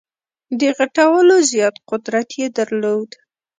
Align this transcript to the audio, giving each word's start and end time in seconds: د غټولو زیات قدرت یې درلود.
د 0.59 0.61
غټولو 0.77 1.35
زیات 1.51 1.75
قدرت 1.89 2.29
یې 2.39 2.47
درلود. 2.57 3.09